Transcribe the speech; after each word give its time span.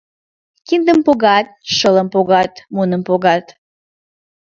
Киндым 0.67 0.99
погат, 1.05 1.47
шылым 1.75 2.07
погат, 2.13 2.53
муным 2.75 3.01
погат... 3.07 3.45